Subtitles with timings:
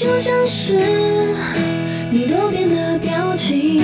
[0.00, 0.76] 就像是
[2.08, 3.82] 你多变的表情。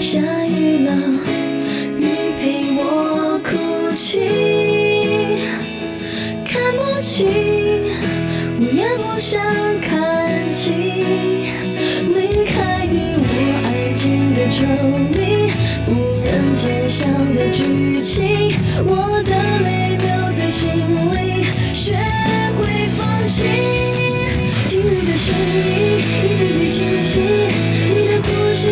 [0.00, 0.92] 下雨了，
[1.96, 2.06] 你
[2.38, 4.20] 陪我哭泣，
[6.44, 7.26] 看不清，
[8.60, 9.42] 我也不想
[9.80, 10.76] 看清。
[12.14, 13.26] 离开你，我
[13.64, 14.62] 安静的抽
[15.18, 15.50] 离，
[15.86, 15.90] 不
[16.24, 17.04] 人揭晓
[17.34, 18.54] 的剧情。
[18.86, 19.15] 我。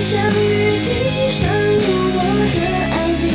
[0.00, 1.82] 像雨滴渗入
[2.16, 2.18] 我
[2.52, 3.28] 的爱里，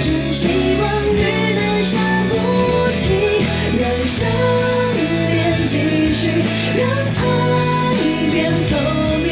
[0.00, 0.46] 真希
[0.80, 1.18] 望雨
[1.52, 2.32] 能下不
[3.00, 3.42] 停，
[3.76, 4.16] 让想
[5.28, 5.72] 念继
[6.12, 6.30] 续，
[6.78, 6.80] 让
[7.16, 7.20] 爱
[8.30, 8.36] 变
[8.70, 8.70] 透
[9.18, 9.26] 明。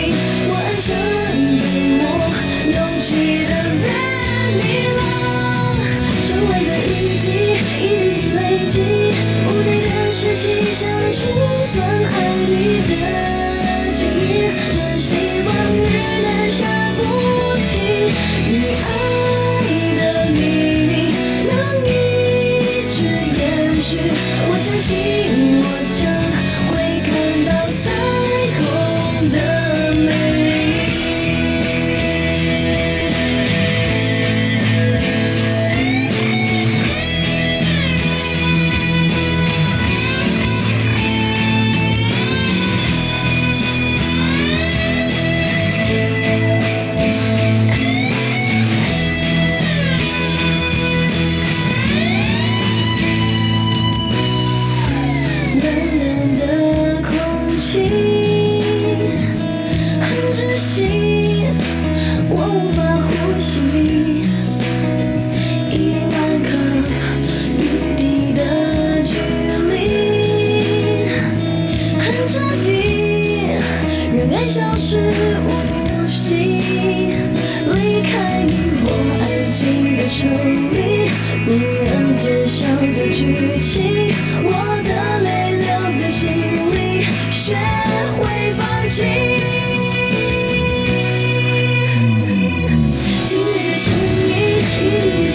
[0.48, 0.88] 我爱上
[1.62, 1.64] 给
[2.02, 2.05] 我
[2.74, 3.08] 勇气
[3.46, 3.86] 的人，
[4.58, 4.62] 你
[4.98, 4.98] 了。
[6.27, 6.90] 窗外的雨
[7.22, 7.27] 滴
[7.80, 8.74] 一滴滴累积，
[9.46, 11.30] 无奈的湿气象储
[60.36, 61.47] 窒息，
[62.29, 63.08] 我无法呼
[63.39, 63.48] 吸。
[65.73, 65.74] 一
[66.13, 66.14] 万
[66.45, 66.48] 颗
[67.57, 67.64] 雨
[67.97, 68.41] 滴的
[69.02, 69.17] 距
[69.73, 69.75] 离
[71.98, 72.69] 很彻底，
[74.13, 75.01] 让爱消失
[75.46, 76.29] 无呼吸。
[77.73, 78.52] 离开你，
[78.85, 78.92] 我
[79.23, 80.20] 安静的抽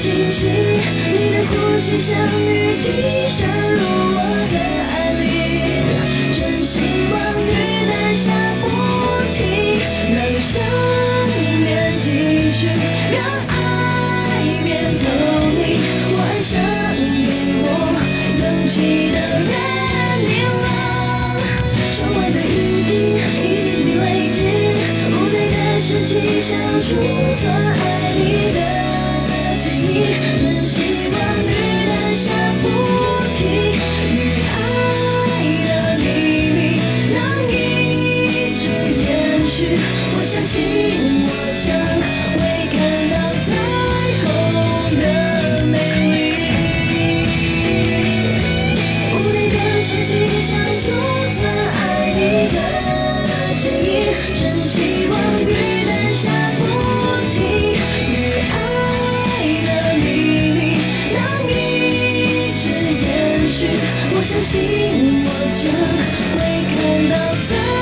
[0.02, 0.50] 清晰，
[1.14, 4.20] 你的呼吸像雨滴渗入我
[4.50, 4.58] 的
[4.90, 5.24] 爱里，
[6.34, 6.82] 真希
[7.14, 8.66] 望雨能下不
[9.38, 9.78] 停，
[10.10, 10.58] 让想
[11.62, 12.66] 念继续，
[13.14, 13.54] 让爱
[14.64, 15.06] 变透
[15.54, 15.62] 明。
[16.10, 16.58] 我爱上
[17.28, 17.30] 给
[17.62, 17.70] 我
[18.42, 18.74] 勇气
[19.14, 19.54] 的人，
[20.26, 20.30] 你
[20.64, 20.66] 了。
[21.94, 22.50] 窗外的雨
[22.90, 22.90] 滴
[23.38, 24.50] 一滴滴累积，
[25.12, 26.90] 无奈的是气像储
[27.38, 27.46] 存
[40.32, 40.64] 相信
[41.28, 41.68] 我将
[42.40, 42.80] 会看
[43.12, 43.52] 到彩
[44.24, 44.24] 虹
[44.96, 45.04] 的
[45.66, 45.76] 美
[46.08, 46.16] 丽
[49.12, 50.10] 无边的世界
[50.40, 50.48] 像
[50.78, 50.88] 储
[51.36, 51.38] 存
[51.68, 51.76] 爱
[52.16, 52.58] 你的
[53.58, 54.74] 记忆真希
[55.10, 55.52] 望雨
[55.84, 56.24] 能下
[56.56, 56.60] 不
[57.34, 57.36] 停
[58.08, 58.16] 雨
[58.54, 58.56] 爱
[59.68, 60.08] 的秘
[60.54, 60.80] 密
[61.12, 61.20] 能
[61.52, 61.52] 一
[62.54, 63.04] 直延
[63.50, 63.68] 续
[64.16, 65.62] 我相信我将
[66.40, 66.40] 会
[66.72, 66.74] 看
[67.10, 67.14] 到
[67.50, 67.81] 彩